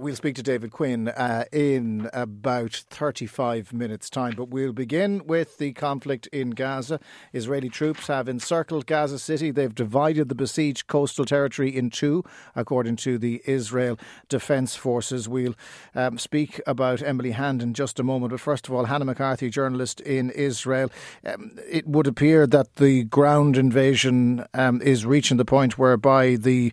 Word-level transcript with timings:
We'll 0.00 0.16
speak 0.16 0.36
to 0.36 0.42
David 0.42 0.70
Quinn 0.70 1.08
uh, 1.08 1.44
in 1.52 2.08
about 2.12 2.84
35 2.90 3.72
minutes' 3.72 4.08
time, 4.08 4.34
but 4.36 4.48
we'll 4.48 4.72
begin 4.72 5.26
with 5.26 5.58
the 5.58 5.72
conflict 5.72 6.28
in 6.28 6.50
Gaza. 6.50 7.00
Israeli 7.32 7.68
troops 7.68 8.06
have 8.06 8.28
encircled 8.28 8.86
Gaza 8.86 9.18
City. 9.18 9.50
They've 9.50 9.74
divided 9.74 10.28
the 10.28 10.34
besieged 10.34 10.86
coastal 10.86 11.24
territory 11.24 11.76
in 11.76 11.90
two, 11.90 12.24
according 12.54 12.96
to 12.96 13.18
the 13.18 13.42
Israel 13.44 13.98
Defence 14.28 14.76
Forces. 14.76 15.28
We'll 15.28 15.54
um, 15.94 16.16
speak 16.16 16.60
about 16.66 17.02
Emily 17.02 17.32
Hand 17.32 17.62
in 17.62 17.74
just 17.74 17.98
a 18.00 18.02
moment, 18.02 18.30
but 18.30 18.40
first 18.40 18.68
of 18.68 18.74
all, 18.74 18.84
Hannah 18.84 19.04
McCarthy, 19.04 19.50
journalist 19.50 20.00
in 20.00 20.30
Israel. 20.30 20.90
Um, 21.26 21.58
it 21.68 21.86
would 21.86 22.06
appear 22.06 22.46
that 22.46 22.76
the 22.76 23.04
ground 23.04 23.56
invasion 23.56 24.46
um, 24.54 24.80
is 24.80 25.04
reaching 25.04 25.36
the 25.36 25.44
point 25.44 25.76
whereby 25.76 26.36
the 26.36 26.72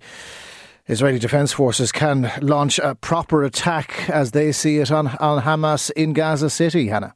Israeli 0.89 1.19
Defence 1.19 1.53
Forces 1.53 1.91
can 1.91 2.31
launch 2.41 2.79
a 2.79 2.95
proper 2.95 3.43
attack 3.43 4.09
as 4.09 4.31
they 4.31 4.51
see 4.51 4.79
it 4.79 4.91
on, 4.91 5.07
on 5.17 5.43
Hamas 5.43 5.91
in 5.91 6.13
Gaza 6.13 6.49
City, 6.49 6.87
Hannah. 6.87 7.13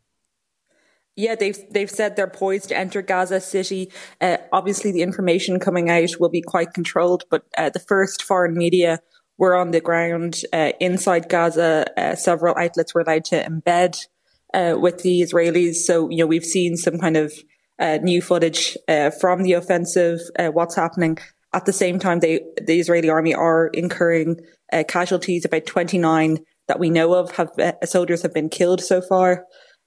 Yeah, 1.16 1.34
they've 1.34 1.58
they've 1.72 1.90
said 1.90 2.16
they're 2.16 2.27
poised 2.27 2.70
to 2.70 2.77
enter 2.77 3.02
Gaza 3.02 3.41
City. 3.41 3.91
Uh, 4.22 4.38
obviously, 4.52 4.91
the 4.91 5.02
information 5.02 5.59
coming 5.59 5.90
out 5.90 6.20
will 6.20 6.30
be 6.30 6.41
quite 6.41 6.73
controlled, 6.73 7.23
but 7.32 7.46
uh, 7.58 7.72
the 7.72 7.80
first 7.80 8.22
foreign 8.22 8.55
media 8.55 8.99
were 9.40 9.55
on 9.55 9.72
the 9.72 9.82
ground 9.82 10.41
uh, 10.54 10.74
inside 10.80 11.27
Gaza. 11.27 11.85
Uh, 11.98 12.16
several 12.16 12.55
outlets 12.55 12.94
were 12.94 13.02
allowed 13.02 13.26
to 13.26 13.44
embed 13.44 14.05
uh, 14.54 14.76
with 14.80 15.02
the 15.02 15.21
Israelis, 15.21 15.76
so 15.77 16.10
you 16.10 16.18
know 16.18 16.27
we've 16.27 16.46
seen 16.46 16.77
some 16.77 16.99
kind 16.99 17.18
of 17.18 17.34
uh, 17.80 17.98
new 18.04 18.21
footage 18.21 18.77
from 19.20 19.41
the 19.41 19.54
offensive. 19.54 20.20
what's 20.37 20.76
happening? 20.76 21.18
At 21.54 21.65
the 21.65 21.73
same 21.73 21.99
time, 21.99 22.20
they, 22.20 22.41
the 22.65 22.79
Israeli 22.79 23.09
army 23.09 23.34
are 23.34 23.68
incurring 23.68 24.40
uh, 24.71 24.84
casualties. 24.87 25.46
About 25.46 25.65
29 25.65 26.40
that 26.68 26.79
we 26.79 26.90
know 26.90 27.13
of 27.13 27.32
have 27.32 27.51
uh, 27.59 27.73
soldiers 27.85 28.21
have 28.21 28.34
been 28.34 28.49
killed 28.49 28.82
so 28.82 29.01
far. 29.01 29.46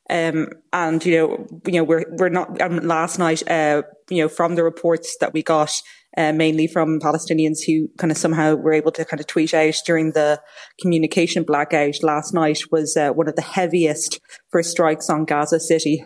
Um, 0.08 0.48
and 0.72 1.04
you 1.04 1.16
know, 1.16 1.46
you 1.66 1.72
know, 1.72 1.84
we're 1.84 2.04
we're 2.16 2.28
not. 2.28 2.60
Um, 2.62 2.76
last 2.78 3.18
night, 3.18 3.48
uh, 3.50 3.82
you 4.08 4.22
know, 4.22 4.28
from 4.28 4.54
the 4.54 4.62
reports 4.62 5.16
that 5.20 5.32
we 5.32 5.42
got, 5.42 5.72
uh, 6.16 6.32
mainly 6.32 6.66
from 6.66 7.00
Palestinians 7.00 7.58
who 7.66 7.88
kind 7.98 8.10
of 8.10 8.16
somehow 8.16 8.54
were 8.54 8.72
able 8.72 8.92
to 8.92 9.04
kind 9.04 9.20
of 9.20 9.26
tweet 9.26 9.52
out 9.52 9.74
during 9.84 10.12
the 10.12 10.40
communication 10.80 11.42
blackout 11.42 12.02
last 12.02 12.32
night 12.32 12.60
was 12.70 12.96
uh, 12.96 13.10
one 13.10 13.28
of 13.28 13.36
the 13.36 13.42
heaviest 13.42 14.20
for 14.50 14.62
strikes 14.62 15.10
on 15.10 15.24
Gaza 15.24 15.58
City. 15.58 16.04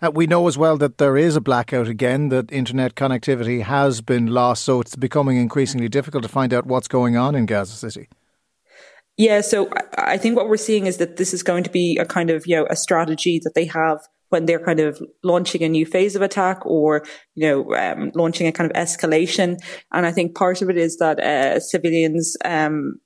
Uh, 0.00 0.10
we 0.10 0.26
know 0.26 0.46
as 0.48 0.56
well 0.56 0.76
that 0.78 0.98
there 0.98 1.16
is 1.16 1.36
a 1.36 1.40
blackout 1.40 1.88
again, 1.88 2.28
that 2.30 2.50
internet 2.50 2.94
connectivity 2.94 3.62
has 3.62 4.00
been 4.00 4.26
lost, 4.26 4.64
so 4.64 4.80
it's 4.80 4.96
becoming 4.96 5.36
increasingly 5.36 5.88
difficult 5.88 6.22
to 6.22 6.28
find 6.28 6.54
out 6.54 6.66
what's 6.66 6.88
going 6.88 7.16
on 7.16 7.34
in 7.34 7.46
Gaza 7.46 7.74
City. 7.74 8.08
Yeah, 9.18 9.40
so 9.40 9.70
I 9.96 10.18
think 10.18 10.36
what 10.36 10.48
we're 10.48 10.58
seeing 10.58 10.86
is 10.86 10.98
that 10.98 11.16
this 11.16 11.32
is 11.32 11.42
going 11.42 11.64
to 11.64 11.70
be 11.70 11.96
a 11.98 12.04
kind 12.04 12.30
of, 12.30 12.46
you 12.46 12.56
know, 12.56 12.66
a 12.68 12.76
strategy 12.76 13.40
that 13.44 13.54
they 13.54 13.64
have 13.64 14.00
when 14.28 14.44
they're 14.44 14.64
kind 14.64 14.80
of 14.80 15.00
launching 15.22 15.62
a 15.62 15.68
new 15.68 15.86
phase 15.86 16.16
of 16.16 16.22
attack 16.22 16.64
or, 16.66 17.04
you 17.34 17.48
know, 17.48 17.74
um, 17.76 18.10
launching 18.14 18.46
a 18.46 18.52
kind 18.52 18.70
of 18.70 18.76
escalation. 18.76 19.56
And 19.92 20.04
I 20.04 20.12
think 20.12 20.34
part 20.34 20.60
of 20.60 20.68
it 20.68 20.76
is 20.76 20.98
that 20.98 21.18
uh, 21.20 21.60
civilians, 21.60 22.36
um, 22.44 22.96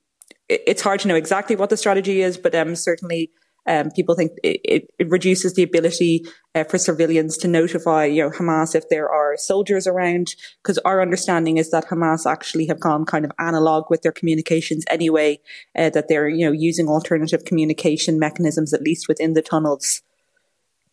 it's 0.49 0.83
hard 0.83 0.99
to 1.01 1.09
know 1.09 1.15
exactly 1.15 1.55
what 1.55 1.71
the 1.71 1.77
strategy 1.77 2.23
is, 2.23 2.37
but 2.37 2.55
um, 2.57 2.75
certainly 2.75 3.31
um, 3.71 3.91
people 3.93 4.17
think 4.17 4.33
it, 4.43 4.89
it, 4.99 5.11
reduces 5.11 5.55
the 5.55 5.63
ability 5.63 6.25
uh, 6.57 6.65
for 6.65 6.77
civilians 6.77 7.37
to 7.39 7.47
notify, 7.47 8.05
you 8.05 8.21
know, 8.21 8.31
Hamas 8.31 8.75
if 8.75 8.89
there 8.89 9.09
are 9.09 9.37
soldiers 9.37 9.87
around. 9.87 10.35
Because 10.61 10.79
our 10.79 11.01
understanding 11.01 11.57
is 11.57 11.71
that 11.71 11.87
Hamas 11.87 12.29
actually 12.29 12.67
have 12.67 12.81
gone 12.81 13.05
kind 13.05 13.25
of 13.25 13.31
analog 13.39 13.85
with 13.89 14.03
their 14.03 14.11
communications 14.11 14.85
anyway. 14.91 15.39
Uh, 15.79 15.89
that 15.91 16.09
they're, 16.09 16.29
you 16.29 16.45
know, 16.45 16.53
using 16.53 16.89
alternative 16.89 17.45
communication 17.45 18.19
mechanisms 18.19 18.75
at 18.75 18.83
least 18.83 19.07
within 19.07 19.35
the 19.35 19.43
tunnels. 19.43 20.03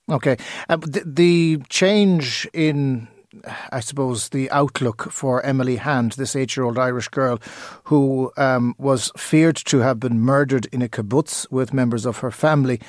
Okay, 0.09 0.37
uh, 0.69 0.77
the, 0.77 1.03
the 1.05 1.63
change 1.69 2.47
in 2.53 3.07
I 3.71 3.79
suppose, 3.79 4.29
the 4.29 4.49
outlook 4.51 5.11
for 5.11 5.41
Emily 5.45 5.77
Hand, 5.77 6.13
this 6.13 6.35
eight 6.35 6.55
year 6.55 6.65
old 6.65 6.77
Irish 6.77 7.07
girl 7.09 7.39
who 7.85 8.31
um, 8.37 8.75
was 8.77 9.11
feared 9.17 9.55
to 9.65 9.79
have 9.79 9.99
been 9.99 10.19
murdered 10.19 10.67
in 10.71 10.81
a 10.81 10.89
kibbutz 10.89 11.49
with 11.51 11.73
members 11.73 12.05
of 12.05 12.17
her 12.19 12.31
family. 12.31 12.79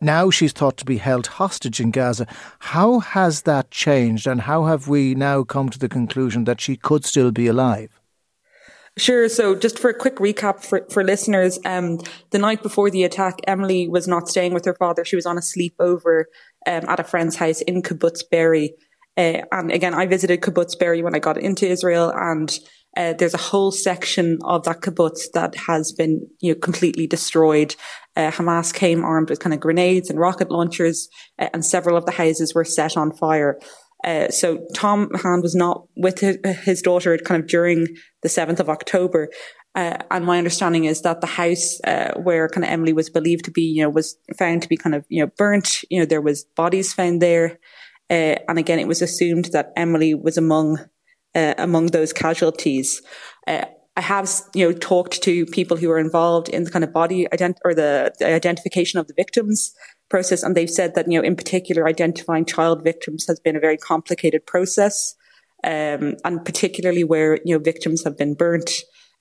Now 0.00 0.30
she's 0.30 0.52
thought 0.52 0.76
to 0.78 0.84
be 0.84 0.98
held 0.98 1.26
hostage 1.26 1.80
in 1.80 1.90
Gaza. 1.90 2.26
How 2.58 3.00
has 3.00 3.42
that 3.42 3.70
changed, 3.70 4.26
and 4.26 4.42
how 4.42 4.64
have 4.64 4.88
we 4.88 5.14
now 5.14 5.42
come 5.42 5.70
to 5.70 5.78
the 5.78 5.88
conclusion 5.88 6.44
that 6.44 6.60
she 6.60 6.76
could 6.76 7.04
still 7.04 7.30
be 7.30 7.46
alive? 7.46 7.98
Sure. 8.98 9.28
So, 9.28 9.54
just 9.54 9.78
for 9.78 9.90
a 9.90 9.94
quick 9.94 10.16
recap 10.16 10.64
for, 10.64 10.86
for 10.90 11.04
listeners, 11.04 11.58
um, 11.66 12.00
the 12.30 12.38
night 12.38 12.62
before 12.62 12.90
the 12.90 13.04
attack, 13.04 13.40
Emily 13.46 13.88
was 13.88 14.08
not 14.08 14.28
staying 14.28 14.54
with 14.54 14.64
her 14.64 14.74
father. 14.74 15.04
She 15.04 15.16
was 15.16 15.26
on 15.26 15.36
a 15.36 15.42
sleepover 15.42 16.24
um, 16.66 16.84
at 16.88 17.00
a 17.00 17.04
friend's 17.04 17.36
house 17.36 17.60
in 17.60 17.82
Kibbutz 17.82 18.22
Be'eri. 18.30 18.70
Uh, 19.16 19.42
and 19.52 19.72
again, 19.72 19.94
I 19.94 20.06
visited 20.06 20.42
Kibbutz 20.42 20.78
Be'eri 20.78 21.02
when 21.02 21.14
I 21.14 21.18
got 21.18 21.38
into 21.38 21.66
Israel, 21.66 22.12
and 22.14 22.56
uh, 22.96 23.12
there's 23.12 23.34
a 23.34 23.38
whole 23.38 23.70
section 23.70 24.38
of 24.44 24.64
that 24.64 24.80
kibbutz 24.80 25.30
that 25.34 25.54
has 25.54 25.92
been 25.92 26.26
you 26.40 26.52
know 26.52 26.58
completely 26.60 27.06
destroyed. 27.06 27.74
Uh, 28.16 28.30
Hamas 28.30 28.72
came 28.72 29.04
armed 29.04 29.30
with 29.30 29.40
kind 29.40 29.52
of 29.52 29.60
grenades 29.60 30.08
and 30.10 30.18
rocket 30.18 30.50
launchers, 30.50 31.08
uh, 31.38 31.48
and 31.52 31.64
several 31.64 31.96
of 31.96 32.06
the 32.06 32.12
houses 32.12 32.54
were 32.54 32.64
set 32.64 32.96
on 32.96 33.12
fire. 33.12 33.58
Uh, 34.04 34.28
so 34.28 34.64
Tom 34.74 35.10
Hand 35.22 35.42
was 35.42 35.54
not 35.54 35.86
with 35.96 36.20
his 36.20 36.82
daughter 36.82 37.16
kind 37.18 37.42
of 37.42 37.48
during 37.48 37.88
the 38.22 38.28
7th 38.28 38.60
of 38.60 38.68
October. 38.68 39.30
Uh, 39.74 39.98
and 40.10 40.24
my 40.24 40.38
understanding 40.38 40.84
is 40.84 41.02
that 41.02 41.20
the 41.20 41.26
house 41.26 41.78
uh, 41.84 42.12
where 42.22 42.48
kind 42.48 42.64
of 42.64 42.70
Emily 42.70 42.92
was 42.92 43.10
believed 43.10 43.44
to 43.44 43.50
be, 43.50 43.62
you 43.62 43.82
know, 43.82 43.90
was 43.90 44.16
found 44.38 44.62
to 44.62 44.68
be 44.68 44.76
kind 44.76 44.94
of, 44.94 45.04
you 45.08 45.22
know, 45.22 45.30
burnt. 45.36 45.82
You 45.90 46.00
know, 46.00 46.06
there 46.06 46.22
was 46.22 46.44
bodies 46.56 46.94
found 46.94 47.20
there. 47.20 47.58
Uh, 48.08 48.36
and 48.48 48.58
again, 48.58 48.78
it 48.78 48.88
was 48.88 49.02
assumed 49.02 49.46
that 49.46 49.72
Emily 49.76 50.14
was 50.14 50.38
among 50.38 50.78
uh, 51.34 51.54
among 51.58 51.88
those 51.88 52.12
casualties. 52.12 53.02
Uh, 53.46 53.66
I 53.96 54.02
have, 54.02 54.30
you 54.54 54.66
know, 54.66 54.72
talked 54.76 55.22
to 55.22 55.46
people 55.46 55.76
who 55.76 55.90
are 55.90 55.98
involved 55.98 56.48
in 56.48 56.64
the 56.64 56.70
kind 56.70 56.84
of 56.84 56.92
body 56.92 57.26
ident- 57.32 57.58
or 57.64 57.74
the, 57.74 58.12
the, 58.18 58.32
identification 58.32 59.00
of 59.00 59.06
the 59.06 59.14
victims 59.14 59.72
process, 60.10 60.42
and 60.42 60.54
they've 60.54 60.70
said 60.70 60.94
that, 60.94 61.10
you 61.10 61.18
know, 61.18 61.26
in 61.26 61.34
particular, 61.34 61.88
identifying 61.88 62.44
child 62.44 62.84
victims 62.84 63.24
has 63.26 63.40
been 63.40 63.56
a 63.56 63.60
very 63.60 63.78
complicated 63.78 64.46
process, 64.46 65.14
um, 65.64 66.14
and 66.24 66.44
particularly 66.44 67.04
where 67.04 67.38
you 67.44 67.54
know 67.54 67.58
victims 67.58 68.04
have 68.04 68.16
been 68.18 68.34
burnt, 68.34 68.70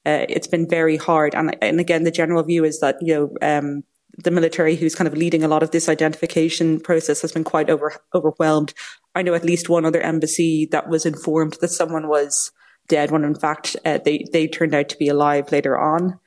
uh, 0.05 0.25
it's 0.27 0.47
been 0.47 0.69
very 0.69 0.97
hard. 0.97 1.33
And 1.33 1.55
and 1.61 1.79
again, 1.79 2.03
the 2.03 2.11
general 2.11 2.43
view 2.43 2.65
is 2.65 2.81
that 2.81 2.97
you 3.01 3.13
know 3.13 3.29
um, 3.41 3.83
the 4.17 4.31
military 4.31 4.75
who's 4.75 4.95
kind 4.95 5.07
of 5.07 5.13
leading 5.13 5.43
a 5.43 5.47
lot 5.47 5.63
of 5.63 5.71
this 5.71 5.89
identification 5.89 6.79
process 6.79 7.21
has 7.21 7.31
been 7.31 7.43
quite 7.43 7.69
over, 7.69 7.93
overwhelmed. 8.13 8.73
I 9.13 9.21
know 9.21 9.33
at 9.33 9.45
least 9.45 9.69
one 9.69 9.85
other 9.85 10.01
embassy 10.01 10.67
that 10.71 10.89
was 10.89 11.05
informed 11.05 11.57
that 11.61 11.69
someone 11.69 12.07
was 12.07 12.51
dead 12.87 13.11
when 13.11 13.23
in 13.23 13.35
fact 13.35 13.75
uh, 13.83 13.99
they, 14.03 14.25
they 14.31 14.47
turned 14.47 14.73
out 14.75 14.89
to 14.89 14.97
be 14.97 15.07
alive 15.07 15.51
later 15.51 15.77
on. 15.77 16.19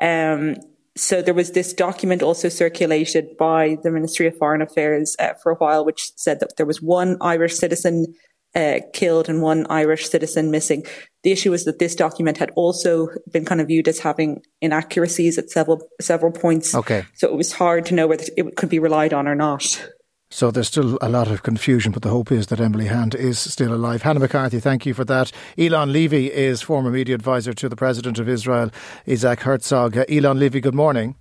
Um, 0.00 0.56
so 0.96 1.20
there 1.20 1.34
was 1.34 1.52
this 1.52 1.74
document 1.74 2.22
also 2.22 2.48
circulated 2.48 3.36
by 3.36 3.76
the 3.82 3.90
Ministry 3.90 4.26
of 4.26 4.36
Foreign 4.38 4.62
Affairs 4.62 5.14
uh, 5.18 5.34
for 5.42 5.52
a 5.52 5.56
while, 5.56 5.84
which 5.84 6.12
said 6.16 6.40
that 6.40 6.56
there 6.56 6.64
was 6.64 6.80
one 6.80 7.18
Irish 7.20 7.56
citizen 7.56 8.14
uh, 8.56 8.80
killed 8.92 9.28
and 9.28 9.42
one 9.42 9.66
Irish 9.68 10.08
citizen 10.08 10.50
missing. 10.50 10.84
The 11.22 11.30
issue 11.30 11.50
was 11.50 11.64
that 11.64 11.78
this 11.78 11.94
document 11.94 12.38
had 12.38 12.50
also 12.56 13.08
been 13.30 13.44
kind 13.44 13.60
of 13.60 13.68
viewed 13.68 13.86
as 13.86 13.98
having 13.98 14.42
inaccuracies 14.60 15.38
at 15.38 15.50
several 15.50 15.86
several 16.00 16.32
points. 16.32 16.74
Okay. 16.74 17.04
So 17.14 17.28
it 17.28 17.36
was 17.36 17.52
hard 17.52 17.86
to 17.86 17.94
know 17.94 18.06
whether 18.06 18.24
it 18.36 18.56
could 18.56 18.70
be 18.70 18.78
relied 18.78 19.12
on 19.12 19.28
or 19.28 19.34
not. 19.34 19.86
So 20.30 20.50
there's 20.50 20.66
still 20.66 20.98
a 21.00 21.08
lot 21.08 21.30
of 21.30 21.44
confusion, 21.44 21.92
but 21.92 22.02
the 22.02 22.08
hope 22.08 22.32
is 22.32 22.48
that 22.48 22.60
Emily 22.60 22.86
Hand 22.86 23.14
is 23.14 23.38
still 23.38 23.72
alive. 23.72 24.02
Hannah 24.02 24.18
McCarthy, 24.18 24.58
thank 24.58 24.84
you 24.84 24.92
for 24.92 25.04
that. 25.04 25.30
Eylon 25.56 25.92
Levy 25.92 26.32
is 26.32 26.62
former 26.62 26.90
media 26.90 27.14
advisor 27.14 27.52
to 27.54 27.68
the 27.68 27.76
President 27.76 28.18
of 28.18 28.28
Israel, 28.28 28.72
Isaac 29.08 29.40
Herzog. 29.40 29.94
Eylon 29.94 30.38
Levy, 30.38 30.60
good 30.60 30.74
morning. 30.74 31.14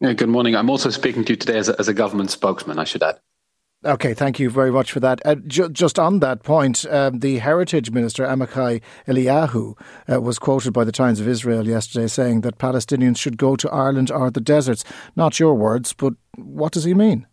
Yeah, 0.00 0.14
good 0.14 0.30
morning. 0.30 0.56
I'm 0.56 0.70
also 0.70 0.88
speaking 0.88 1.26
to 1.26 1.34
you 1.34 1.36
today 1.36 1.58
as 1.58 1.68
a, 1.68 1.78
as 1.78 1.88
a 1.88 1.92
government 1.92 2.30
spokesman, 2.30 2.78
I 2.78 2.84
should 2.84 3.02
add. 3.02 3.20
Okay, 3.82 4.12
thank 4.12 4.38
you 4.38 4.50
very 4.50 4.70
much 4.70 4.92
for 4.92 5.00
that. 5.00 5.22
Uh, 5.24 5.36
ju- 5.46 5.70
just 5.70 5.98
on 5.98 6.20
that 6.20 6.42
point, 6.42 6.84
um, 6.90 7.20
the 7.20 7.38
Heritage 7.38 7.90
Minister 7.90 8.26
Amichai 8.26 8.82
Eliyahu 9.08 9.74
uh, 10.12 10.20
was 10.20 10.38
quoted 10.38 10.74
by 10.74 10.84
the 10.84 10.92
Times 10.92 11.18
of 11.18 11.26
Israel 11.26 11.66
yesterday 11.66 12.06
saying 12.06 12.42
that 12.42 12.58
Palestinians 12.58 13.16
should 13.16 13.38
go 13.38 13.56
to 13.56 13.70
Ireland 13.70 14.10
or 14.10 14.30
the 14.30 14.40
deserts. 14.40 14.84
Not 15.16 15.40
your 15.40 15.54
words, 15.54 15.94
but 15.94 16.12
what 16.36 16.72
does 16.72 16.84
he 16.84 16.92
mean? 16.92 17.26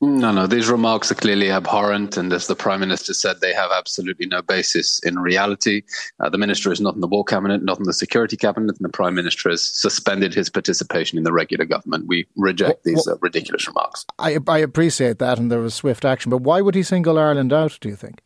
No, 0.00 0.30
no, 0.30 0.46
these 0.46 0.68
remarks 0.68 1.10
are 1.10 1.16
clearly 1.16 1.50
abhorrent, 1.50 2.16
and 2.16 2.32
as 2.32 2.46
the 2.46 2.54
Prime 2.54 2.78
Minister 2.78 3.12
said, 3.12 3.40
they 3.40 3.52
have 3.52 3.72
absolutely 3.72 4.26
no 4.26 4.42
basis 4.42 5.00
in 5.00 5.18
reality. 5.18 5.82
Uh, 6.20 6.30
the 6.30 6.38
Minister 6.38 6.70
is 6.70 6.80
not 6.80 6.94
in 6.94 7.00
the 7.00 7.08
War 7.08 7.24
Cabinet, 7.24 7.64
not 7.64 7.78
in 7.78 7.84
the 7.84 7.92
Security 7.92 8.36
Cabinet, 8.36 8.76
and 8.78 8.84
the 8.84 8.92
Prime 8.92 9.16
Minister 9.16 9.50
has 9.50 9.60
suspended 9.60 10.34
his 10.34 10.50
participation 10.50 11.18
in 11.18 11.24
the 11.24 11.32
regular 11.32 11.64
government. 11.64 12.06
We 12.06 12.28
reject 12.36 12.84
well, 12.84 12.94
these 12.94 13.06
well, 13.06 13.16
uh, 13.16 13.18
ridiculous 13.20 13.66
remarks. 13.66 14.06
I, 14.20 14.38
I 14.46 14.58
appreciate 14.58 15.18
that, 15.18 15.36
and 15.36 15.50
there 15.50 15.58
was 15.58 15.74
swift 15.74 16.04
action, 16.04 16.30
but 16.30 16.42
why 16.42 16.60
would 16.60 16.76
he 16.76 16.84
single 16.84 17.18
Ireland 17.18 17.52
out, 17.52 17.76
do 17.80 17.88
you 17.88 17.96
think? 17.96 18.22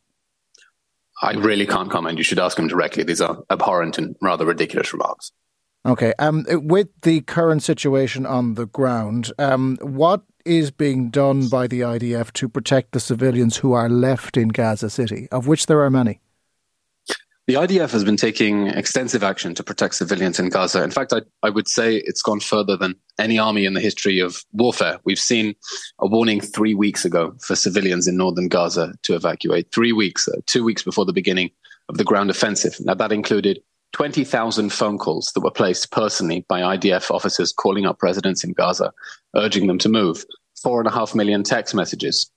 I 1.23 1.33
really 1.33 1.67
can't 1.67 1.91
comment. 1.91 2.19
You 2.19 2.25
should 2.25 2.39
ask 2.39 2.59
him 2.59 2.69
directly. 2.69 3.03
These 3.03 3.23
are 3.23 3.45
abhorrent 3.49 3.97
and 3.97 4.15
rather 4.21 4.45
ridiculous 4.45 4.93
remarks. 4.93 5.33
Okay. 5.85 6.13
Um, 6.19 6.47
with 6.49 6.89
the 7.03 7.23
current 7.23 7.63
situation 7.63 8.25
on 8.25 8.55
the 8.55 8.67
ground, 8.67 9.33
um, 9.39 9.79
what 9.83 10.23
is 10.45 10.71
being 10.71 11.11
done 11.11 11.49
by 11.49 11.67
the 11.67 11.81
IDF 11.81 12.33
to 12.33 12.49
protect 12.49 12.93
the 12.93 13.01
civilians 13.01 13.59
who 13.59 13.73
are 13.73 13.89
left 13.89 14.37
in 14.37 14.49
Gaza 14.49 14.91
City, 14.91 15.29
of 15.31 15.47
which 15.47 15.67
there 15.67 15.81
are 15.81 15.91
many? 15.91 16.21
The 17.49 17.55
IDF 17.55 17.91
has 17.91 18.05
been 18.05 18.17
taking 18.17 18.69
extensive 18.69 19.25
action 19.25 19.53
to 19.57 19.65
protect 19.65 19.97
civilians 19.97 20.39
in 20.39 20.49
Gaza. 20.49 20.85
In 20.85 20.93
fact, 20.93 21.13
I, 21.13 21.23
I, 21.43 21.51
would 21.51 21.67
say 21.67 21.97
it's 21.97 22.23
gone 22.23 22.39
further 22.39 22.77
than 22.77 22.95
any 23.19 23.37
army 23.37 23.65
in 23.65 23.75
the 23.75 23.81
history 23.81 24.21
of 24.21 24.45
warfare. 24.53 25.01
We've 25.05 25.19
seen 25.19 25.57
a 25.99 26.07
warning 26.07 26.41
three 26.41 26.75
weeks 26.75 27.05
ago 27.05 27.35
for 27.41 27.57
civilians 27.57 28.07
in 28.07 28.17
northern 28.17 28.47
Gaza 28.47 28.95
to 29.03 29.17
evacuate. 29.17 29.73
Three 29.73 29.93
weeks, 29.93 30.29
uh, 30.29 30.41
two 30.47 30.63
weeks 30.63 30.85
before 30.85 31.05
the 31.05 31.13
beginning 31.13 31.51
of 31.89 31.99
the 31.99 32.05
ground 32.05 32.31
offensive. 32.31 32.77
Now, 32.79 32.95
that 32.95 33.11
included 33.11 33.61
20,000 33.93 34.71
phone 34.71 34.99
calls 34.99 35.33
that 35.35 35.43
were 35.43 35.51
placed 35.51 35.91
personally 35.91 36.45
by 36.49 36.61
IDF 36.77 37.11
officers 37.11 37.53
calling 37.53 37.87
up 37.87 38.03
residents 38.03 38.43
in 38.43 38.53
Gaza, 38.53 38.93
urging 39.37 39.67
them 39.67 39.79
to 39.79 39.89
move. 39.89 40.25
Four 40.63 40.81
and 40.81 40.89
a 40.89 40.93
half 40.93 41.15
million 41.15 41.43
text 41.43 41.75
messages, 41.75 42.31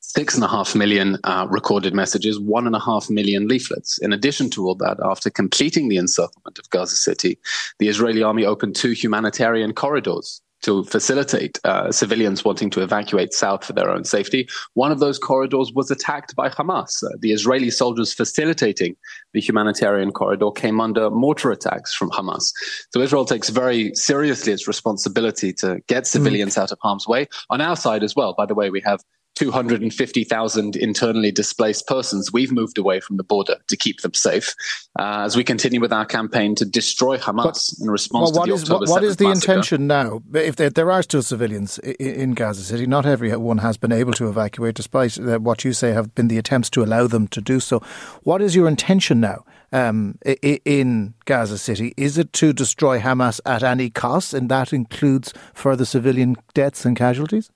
six 0.00 0.34
and 0.34 0.44
a 0.44 0.48
half 0.48 0.74
million 0.74 1.18
uh, 1.24 1.46
recorded 1.48 1.94
messages, 1.94 2.38
one 2.38 2.66
and 2.66 2.74
a 2.74 2.80
half 2.80 3.08
million 3.08 3.48
leaflets. 3.48 3.98
In 3.98 4.12
addition 4.12 4.50
to 4.50 4.66
all 4.66 4.74
that, 4.76 4.98
after 5.04 5.30
completing 5.30 5.88
the 5.88 5.98
encirclement 5.98 6.58
of 6.58 6.68
Gaza 6.70 6.96
City, 6.96 7.38
the 7.78 7.88
Israeli 7.88 8.22
army 8.22 8.44
opened 8.44 8.76
two 8.76 8.90
humanitarian 8.90 9.72
corridors 9.72 10.42
to 10.62 10.84
facilitate 10.84 11.58
uh, 11.64 11.90
civilians 11.90 12.44
wanting 12.44 12.70
to 12.70 12.82
evacuate 12.82 13.32
south 13.32 13.64
for 13.64 13.72
their 13.72 13.90
own 13.90 14.04
safety. 14.04 14.48
One 14.74 14.92
of 14.92 15.00
those 15.00 15.18
corridors 15.18 15.72
was 15.72 15.90
attacked 15.90 16.36
by 16.36 16.48
Hamas. 16.48 17.02
Uh, 17.04 17.16
the 17.20 17.32
Israeli 17.32 17.70
soldiers 17.70 18.12
facilitating 18.12 18.96
the 19.32 19.40
humanitarian 19.40 20.12
corridor 20.12 20.50
came 20.50 20.80
under 20.80 21.10
mortar 21.10 21.50
attacks 21.50 21.94
from 21.94 22.10
Hamas. 22.10 22.52
So 22.92 23.00
Israel 23.00 23.24
takes 23.24 23.48
very 23.48 23.94
seriously 23.94 24.52
its 24.52 24.68
responsibility 24.68 25.52
to 25.54 25.80
get 25.86 26.06
civilians 26.06 26.54
mm. 26.54 26.62
out 26.62 26.72
of 26.72 26.78
harm's 26.80 27.06
way. 27.06 27.28
On 27.50 27.60
our 27.60 27.76
side 27.76 28.02
as 28.02 28.14
well, 28.16 28.34
by 28.34 28.46
the 28.46 28.54
way, 28.54 28.70
we 28.70 28.80
have 28.82 29.00
250,000 29.36 30.76
internally 30.76 31.32
displaced 31.32 31.86
persons, 31.86 32.32
we've 32.32 32.52
moved 32.52 32.76
away 32.76 33.00
from 33.00 33.16
the 33.16 33.24
border 33.24 33.56
to 33.68 33.76
keep 33.76 34.00
them 34.02 34.12
safe 34.12 34.54
uh, 34.98 35.22
as 35.24 35.36
we 35.36 35.42
continue 35.42 35.80
with 35.80 35.92
our 35.92 36.04
campaign 36.04 36.54
to 36.54 36.64
destroy 36.64 37.16
Hamas 37.16 37.44
but, 37.44 37.84
in 37.84 37.90
response 37.90 38.32
well, 38.32 38.44
to 38.44 38.50
the 38.50 38.54
is, 38.54 38.62
October 38.64 38.80
What, 38.80 38.88
what 38.90 39.04
is 39.04 39.16
the 39.16 39.28
massacre. 39.28 39.52
intention 39.52 39.86
now? 39.86 40.22
If 40.34 40.56
there, 40.56 40.68
there, 40.68 40.90
are 40.90 41.02
still 41.02 41.22
civilians 41.22 41.78
in 41.78 42.34
Gaza 42.34 42.62
City, 42.62 42.86
not 42.86 43.06
everyone 43.06 43.58
has 43.58 43.76
been 43.76 43.92
able 43.92 44.12
to 44.14 44.28
evacuate, 44.28 44.74
despite 44.74 45.16
what 45.16 45.64
you 45.64 45.72
say 45.72 45.92
have 45.92 46.14
been 46.14 46.28
the 46.28 46.38
attempts 46.38 46.68
to 46.70 46.82
allow 46.82 47.06
them 47.06 47.26
to 47.28 47.40
do 47.40 47.60
so. 47.60 47.80
What 48.24 48.42
is 48.42 48.54
your 48.54 48.68
intention 48.68 49.20
now? 49.20 49.44
Um, 49.72 50.18
in 50.64 51.14
Gaza 51.26 51.56
City? 51.56 51.94
Is 51.96 52.18
it 52.18 52.32
to 52.32 52.52
destroy 52.52 52.98
Hamas 52.98 53.40
at 53.46 53.62
any 53.62 53.88
cost, 53.88 54.34
and 54.34 54.48
that 54.48 54.72
includes 54.72 55.32
further 55.54 55.84
civilian 55.84 56.36
deaths 56.54 56.84
and 56.84 56.96
casualties? 56.96 57.50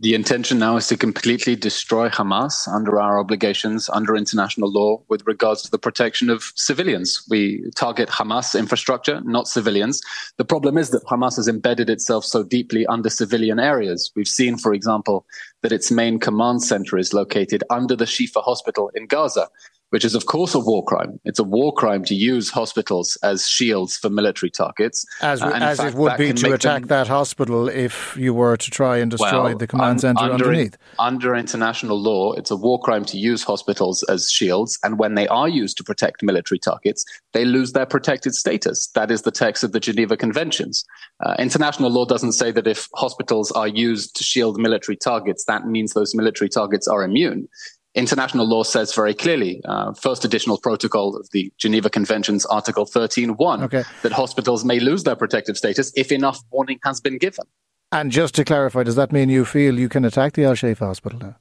The 0.00 0.14
intention 0.14 0.58
now 0.58 0.76
is 0.76 0.88
to 0.88 0.96
completely 0.96 1.54
destroy 1.54 2.08
Hamas 2.08 2.66
under 2.66 3.00
our 3.00 3.16
obligations 3.20 3.88
under 3.88 4.16
international 4.16 4.72
law 4.72 5.00
with 5.08 5.24
regards 5.24 5.62
to 5.62 5.70
the 5.70 5.78
protection 5.78 6.30
of 6.30 6.52
civilians. 6.56 7.24
We 7.30 7.70
target 7.76 8.08
Hamas 8.08 8.58
infrastructure, 8.58 9.20
not 9.20 9.46
civilians. 9.46 10.02
The 10.36 10.44
problem 10.44 10.78
is 10.78 10.90
that 10.90 11.04
Hamas 11.04 11.36
has 11.36 11.46
embedded 11.46 11.88
itself 11.88 12.24
so 12.24 12.42
deeply 12.42 12.84
under 12.86 13.08
civilian 13.08 13.60
areas. 13.60 14.10
We've 14.16 14.26
seen, 14.26 14.58
for 14.58 14.74
example, 14.74 15.26
that 15.62 15.70
its 15.70 15.92
main 15.92 16.18
command 16.18 16.64
center 16.64 16.98
is 16.98 17.14
located 17.14 17.62
under 17.70 17.94
the 17.94 18.04
Shifa 18.04 18.42
hospital 18.42 18.90
in 18.96 19.06
Gaza 19.06 19.48
which 19.94 20.04
is 20.04 20.16
of 20.16 20.26
course 20.26 20.56
a 20.56 20.58
war 20.58 20.82
crime. 20.82 21.20
It's 21.24 21.38
a 21.38 21.44
war 21.44 21.72
crime 21.72 22.02
to 22.06 22.16
use 22.16 22.50
hospitals 22.50 23.16
as 23.22 23.48
shields 23.48 23.96
for 23.96 24.10
military 24.10 24.50
targets. 24.50 25.06
As, 25.22 25.40
uh, 25.40 25.52
as 25.54 25.78
fact, 25.78 25.94
it 25.94 25.96
would 25.96 26.16
be 26.18 26.32
to 26.32 26.52
attack 26.52 26.80
them, 26.80 26.88
that 26.88 27.06
hospital 27.06 27.68
if 27.68 28.16
you 28.18 28.34
were 28.34 28.56
to 28.56 28.70
try 28.72 28.96
and 28.96 29.08
destroy 29.08 29.44
well, 29.44 29.56
the 29.56 29.68
command 29.68 29.90
un, 29.90 29.98
center 30.00 30.24
under, 30.24 30.46
underneath. 30.46 30.76
Under 30.98 31.36
international 31.36 31.96
law, 31.96 32.32
it's 32.32 32.50
a 32.50 32.56
war 32.56 32.80
crime 32.80 33.04
to 33.04 33.16
use 33.16 33.44
hospitals 33.44 34.02
as 34.08 34.32
shields, 34.32 34.80
and 34.82 34.98
when 34.98 35.14
they 35.14 35.28
are 35.28 35.48
used 35.48 35.76
to 35.76 35.84
protect 35.84 36.24
military 36.24 36.58
targets, 36.58 37.04
they 37.32 37.44
lose 37.44 37.70
their 37.72 37.86
protected 37.86 38.34
status. 38.34 38.88
That 38.96 39.12
is 39.12 39.22
the 39.22 39.30
text 39.30 39.62
of 39.62 39.70
the 39.70 39.78
Geneva 39.78 40.16
Conventions. 40.16 40.84
Uh, 41.24 41.36
international 41.38 41.90
law 41.92 42.04
doesn't 42.04 42.32
say 42.32 42.50
that 42.50 42.66
if 42.66 42.88
hospitals 42.94 43.52
are 43.52 43.68
used 43.68 44.16
to 44.16 44.24
shield 44.24 44.58
military 44.58 44.96
targets, 44.96 45.44
that 45.44 45.68
means 45.68 45.92
those 45.92 46.16
military 46.16 46.48
targets 46.48 46.88
are 46.88 47.04
immune 47.04 47.46
international 47.94 48.46
law 48.46 48.62
says 48.62 48.94
very 48.94 49.14
clearly, 49.14 49.60
uh, 49.64 49.92
first 49.94 50.24
additional 50.24 50.58
protocol 50.58 51.16
of 51.16 51.28
the 51.30 51.52
Geneva 51.58 51.88
Conventions, 51.88 52.44
Article 52.46 52.86
13.1, 52.86 53.62
okay. 53.62 53.84
that 54.02 54.12
hospitals 54.12 54.64
may 54.64 54.80
lose 54.80 55.04
their 55.04 55.16
protective 55.16 55.56
status 55.56 55.92
if 55.96 56.10
enough 56.10 56.40
warning 56.50 56.78
has 56.84 57.00
been 57.00 57.18
given. 57.18 57.44
And 57.92 58.10
just 58.10 58.34
to 58.34 58.44
clarify, 58.44 58.82
does 58.82 58.96
that 58.96 59.12
mean 59.12 59.28
you 59.28 59.44
feel 59.44 59.78
you 59.78 59.88
can 59.88 60.04
attack 60.04 60.32
the 60.32 60.44
Al 60.44 60.54
Shifa 60.54 60.80
hospital 60.80 61.18
now? 61.20 61.36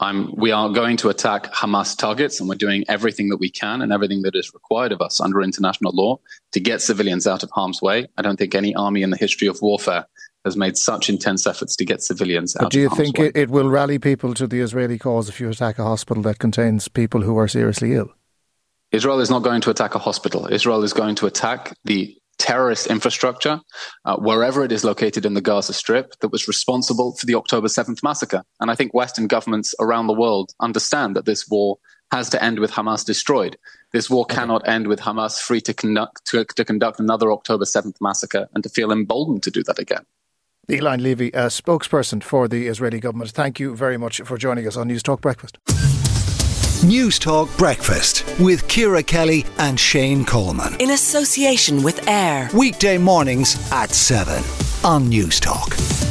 I'm, 0.00 0.32
we 0.36 0.52
are 0.52 0.68
going 0.68 0.96
to 0.98 1.08
attack 1.08 1.52
Hamas 1.52 1.96
targets, 1.96 2.38
and 2.38 2.48
we're 2.48 2.54
doing 2.54 2.84
everything 2.88 3.30
that 3.30 3.38
we 3.38 3.50
can 3.50 3.82
and 3.82 3.92
everything 3.92 4.22
that 4.22 4.36
is 4.36 4.54
required 4.54 4.92
of 4.92 5.00
us 5.00 5.20
under 5.20 5.42
international 5.42 5.92
law 5.92 6.20
to 6.52 6.60
get 6.60 6.80
civilians 6.80 7.26
out 7.26 7.42
of 7.42 7.50
harm's 7.50 7.82
way. 7.82 8.06
I 8.16 8.22
don't 8.22 8.36
think 8.36 8.54
any 8.54 8.74
army 8.76 9.02
in 9.02 9.10
the 9.10 9.16
history 9.16 9.48
of 9.48 9.60
warfare 9.60 10.06
has 10.48 10.56
made 10.56 10.76
such 10.76 11.08
intense 11.08 11.46
efforts 11.46 11.76
to 11.76 11.84
get 11.84 12.02
civilians 12.02 12.54
but 12.54 12.66
out. 12.66 12.72
Do 12.72 12.80
you 12.80 12.90
think 12.90 13.18
it, 13.18 13.36
it, 13.36 13.50
will 13.50 13.68
rally 13.68 13.98
people 13.98 14.34
to 14.34 14.46
the 14.46 14.60
Israeli 14.60 14.98
cause 14.98 15.28
if 15.28 15.40
you 15.40 15.48
attack 15.48 15.78
a 15.78 15.84
hospital 15.84 16.22
that 16.24 16.38
contains 16.38 16.88
people 16.88 17.22
who 17.22 17.38
are 17.38 17.48
seriously 17.48 17.94
ill? 17.94 18.10
Israel 18.90 19.20
is 19.20 19.30
not 19.30 19.42
going 19.42 19.60
to 19.60 19.70
attack 19.70 19.94
a 19.94 19.98
hospital. 19.98 20.48
Israel 20.50 20.82
is 20.82 20.92
going 20.92 21.14
to 21.16 21.26
attack 21.26 21.76
the 21.84 22.16
terrorist 22.38 22.86
infrastructure, 22.86 23.60
uh, 24.04 24.16
wherever 24.16 24.64
it 24.64 24.72
is 24.72 24.84
located 24.84 25.26
in 25.26 25.34
the 25.34 25.40
Gaza 25.40 25.72
Strip, 25.72 26.14
that 26.20 26.32
was 26.32 26.48
responsible 26.48 27.16
for 27.16 27.26
the 27.26 27.34
October 27.34 27.68
7th 27.68 28.02
massacre. 28.02 28.42
And 28.60 28.70
I 28.70 28.74
think 28.74 28.94
Western 28.94 29.26
governments 29.26 29.74
around 29.80 30.06
the 30.06 30.14
world 30.14 30.52
understand 30.60 31.16
that 31.16 31.26
this 31.26 31.48
war 31.48 31.78
has 32.12 32.30
to 32.30 32.42
end 32.42 32.58
with 32.58 32.70
Hamas 32.70 33.04
destroyed. 33.04 33.58
This 33.92 34.08
war 34.08 34.24
cannot 34.24 34.66
end 34.66 34.86
with 34.86 35.00
Hamas 35.00 35.40
free 35.40 35.60
to 35.62 35.74
conduct, 35.74 36.24
to, 36.26 36.44
to 36.44 36.64
conduct 36.64 37.00
another 37.00 37.32
October 37.32 37.64
7th 37.64 37.96
massacre 38.00 38.48
and 38.54 38.62
to 38.62 38.70
feel 38.70 38.92
emboldened 38.92 39.42
to 39.42 39.50
do 39.50 39.62
that 39.64 39.78
again. 39.78 40.06
Eylon 40.70 41.00
Levy, 41.00 41.28
a 41.28 41.46
spokesperson 41.46 42.22
for 42.22 42.46
the 42.46 42.66
Israeli 42.66 43.00
government. 43.00 43.30
Thank 43.30 43.58
you 43.58 43.74
very 43.74 43.96
much 43.96 44.20
for 44.20 44.36
joining 44.36 44.66
us 44.66 44.76
on 44.76 44.90
Newstalk 44.90 45.22
Breakfast. 45.22 45.56
Newstalk 46.84 47.56
Breakfast 47.56 48.22
with 48.38 48.68
Ciara 48.68 49.02
Kelly 49.02 49.46
and 49.56 49.80
Shane 49.80 50.26
Coleman. 50.26 50.76
In 50.78 50.90
association 50.90 51.82
with 51.82 52.06
AIR. 52.06 52.50
Weekday 52.52 52.98
mornings 52.98 53.56
at 53.72 53.90
7 53.92 54.44
on 54.84 55.10
Newstalk. 55.10 56.07